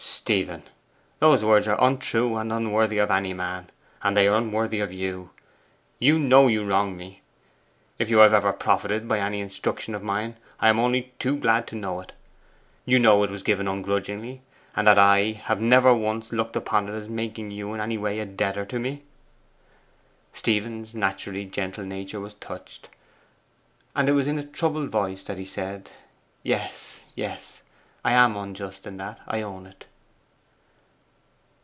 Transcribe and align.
'Stephen, 0.23 0.63
those 1.19 1.43
words 1.43 1.67
are 1.67 1.83
untrue 1.83 2.35
and 2.35 2.53
unworthy 2.53 2.99
of 2.99 3.09
any 3.09 3.33
man, 3.33 3.67
and 4.03 4.15
they 4.15 4.27
are 4.27 4.37
unworthy 4.37 4.79
of 4.79 4.93
you. 4.93 5.31
You 5.97 6.19
know 6.19 6.47
you 6.47 6.63
wrong 6.65 6.95
me. 6.95 7.23
If 7.97 8.07
you 8.11 8.19
have 8.19 8.31
ever 8.33 8.53
profited 8.53 9.07
by 9.07 9.19
any 9.19 9.41
instruction 9.41 9.95
of 9.95 10.03
mine, 10.03 10.37
I 10.59 10.69
am 10.69 10.79
only 10.79 11.11
too 11.17 11.35
glad 11.37 11.65
to 11.67 11.75
know 11.75 11.99
it. 12.01 12.11
You 12.85 12.99
know 12.99 13.23
it 13.23 13.31
was 13.31 13.41
given 13.41 13.67
ungrudgingly, 13.67 14.43
and 14.75 14.85
that 14.85 14.99
I 14.99 15.31
have 15.31 15.59
never 15.59 15.91
once 15.93 16.31
looked 16.31 16.55
upon 16.55 16.87
it 16.87 16.93
as 16.93 17.09
making 17.09 17.49
you 17.49 17.73
in 17.73 17.81
any 17.81 17.97
way 17.97 18.19
a 18.19 18.25
debtor 18.25 18.65
to 18.67 18.79
me.' 18.79 19.01
Stephen's 20.33 20.93
naturally 20.93 21.45
gentle 21.45 21.83
nature 21.83 22.19
was 22.19 22.35
touched, 22.35 22.89
and 23.95 24.07
it 24.07 24.13
was 24.13 24.27
in 24.27 24.37
a 24.37 24.45
troubled 24.45 24.89
voice 24.91 25.23
that 25.23 25.39
he 25.39 25.45
said, 25.45 25.89
'Yes, 26.43 27.05
yes. 27.15 27.63
I 28.05 28.13
am 28.13 28.37
unjust 28.37 28.85
in 28.85 28.97
that 28.97 29.19
I 29.27 29.41
own 29.41 29.65
it. 29.65 29.85